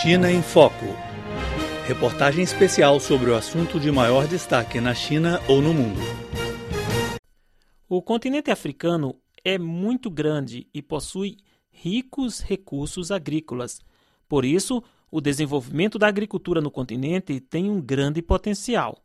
[0.00, 0.86] China em Foco.
[1.86, 6.00] Reportagem especial sobre o assunto de maior destaque na China ou no mundo.
[7.86, 11.36] O continente africano é muito grande e possui
[11.70, 13.80] ricos recursos agrícolas.
[14.26, 18.96] Por isso, o desenvolvimento da agricultura no continente tem um grande potencial.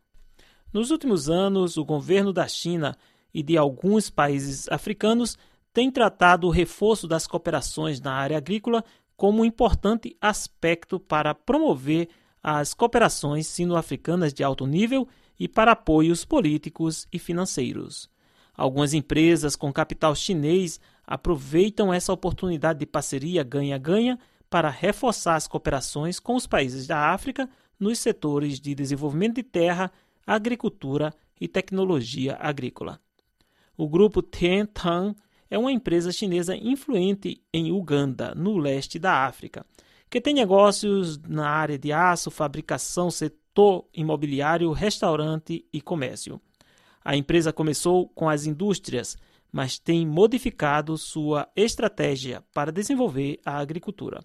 [0.71, 2.97] Nos últimos anos, o governo da China
[3.33, 5.37] e de alguns países africanos
[5.73, 8.83] tem tratado o reforço das cooperações na área agrícola
[9.17, 12.07] como um importante aspecto para promover
[12.41, 15.07] as cooperações sino-africanas de alto nível
[15.39, 18.09] e para apoios políticos e financeiros.
[18.55, 24.19] Algumas empresas com capital chinês aproveitam essa oportunidade de parceria ganha-ganha
[24.49, 27.49] para reforçar as cooperações com os países da África
[27.79, 29.91] nos setores de desenvolvimento de terra,
[30.25, 32.99] agricultura e tecnologia agrícola.
[33.75, 35.15] O grupo Tiantan
[35.49, 39.65] é uma empresa chinesa influente em Uganda, no leste da África,
[40.09, 46.39] que tem negócios na área de aço, fabricação, setor imobiliário, restaurante e comércio.
[47.03, 49.17] A empresa começou com as indústrias,
[49.51, 54.19] mas tem modificado sua estratégia para desenvolver a agricultura.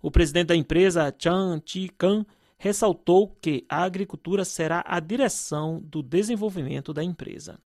[0.00, 2.24] O presidente da empresa, Chan Chi-kan,
[2.58, 7.58] ressaltou que a agricultura será a direção do desenvolvimento da empresa.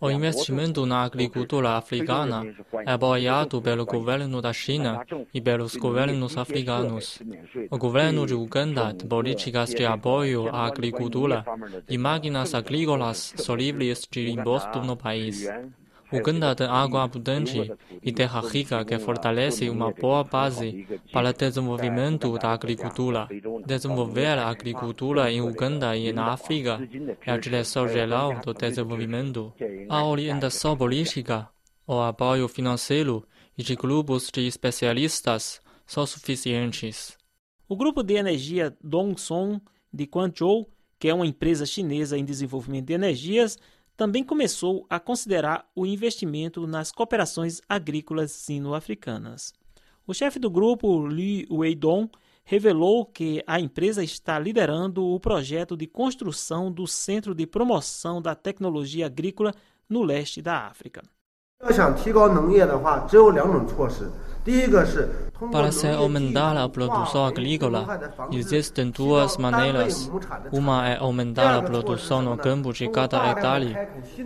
[0.00, 2.44] O investimento na agricultura africana
[2.84, 7.22] é apoiado pelo governo da China e pelos governos africanos.
[7.70, 11.44] O governo de Uganda tem políticas de apoio à agricultura
[11.88, 15.48] e máquinas agrícolas são livres de imposto no país.
[16.12, 22.52] Uganda tem água abundante e terra rica que fortalece uma boa base para desenvolvimento da
[22.52, 23.28] agricultura.
[23.66, 26.78] Desenvolver a agricultura em Uganda e na África
[27.26, 29.52] é a direção geral do desenvolvimento.
[29.88, 31.48] A orientação política,
[31.86, 33.26] o apoio financeiro
[33.56, 37.16] e de grupos de especialistas são suficientes.
[37.68, 39.60] O grupo de energia Dongson
[39.92, 43.58] de Guangzhou, que é uma empresa chinesa em desenvolvimento de energias,
[43.96, 49.52] também começou a considerar o investimento nas cooperações agrícolas sino-africanas.
[50.06, 52.10] O chefe do grupo, Li Weidong,
[52.44, 58.34] revelou que a empresa está liderando o projeto de construção do Centro de Promoção da
[58.34, 59.54] Tecnologia Agrícola
[59.88, 61.02] no leste da África.
[65.52, 67.86] Para se aumentar a produção agrícola,
[68.32, 70.10] existem duas maneiras.
[70.50, 73.76] Uma é aumentar a produção no campo de cada hectare,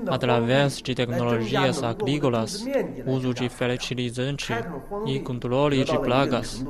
[0.07, 2.65] através de tecnologias agrícolas,
[3.07, 4.55] uso de fertilizante
[5.05, 6.65] e controle de pragas.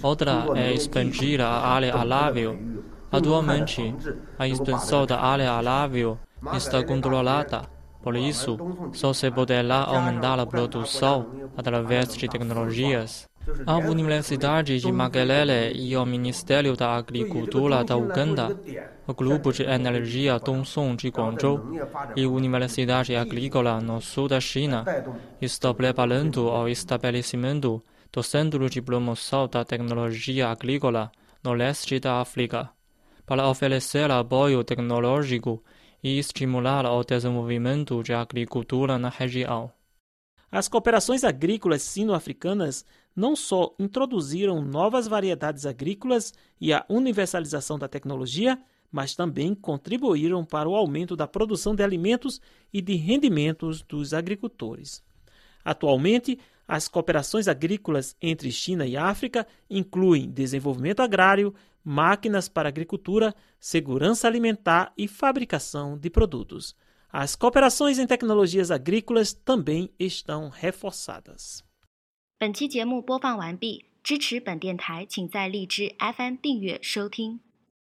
[0.00, 2.56] Outra é expandir a área alável.
[3.10, 3.92] Atualmente,
[4.38, 6.16] a expansão da área alável
[6.52, 7.81] está controlada.
[8.02, 8.58] Por isso,
[8.92, 13.28] só se poderá aumentar a produção através de tecnologias.
[13.66, 18.56] A Universidade de Makerere e o Ministério da Agricultura da Uganda,
[19.06, 21.60] o Grupo de Energia Dongson de Guangzhou
[22.14, 24.84] e a Universidade Agrícola no sul da China
[25.40, 27.82] estão preparando o estabelecimento
[28.12, 31.10] do Centro de Promoção da Tecnologia Agrícola
[31.42, 32.70] no leste da África,
[33.26, 35.62] para oferecer apoio tecnológico
[36.02, 39.70] e estimular o desenvolvimento de agricultura na região.
[40.50, 48.58] As cooperações agrícolas sino-africanas não só introduziram novas variedades agrícolas e a universalização da tecnologia,
[48.90, 52.40] mas também contribuíram para o aumento da produção de alimentos
[52.70, 55.02] e de rendimentos dos agricultores.
[55.64, 56.38] Atualmente,
[56.68, 64.93] as cooperações agrícolas entre China e África incluem desenvolvimento agrário, máquinas para agricultura, segurança alimentar
[64.97, 66.75] e fabricação de produtos.
[67.09, 71.63] As cooperações em tecnologias agrícolas também estão reforçadas.
[72.37, 77.39] 本期节目播放完毕，支持本电台，请在荔枝 FM 订阅收听。